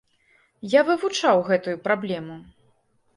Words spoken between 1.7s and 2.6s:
праблему.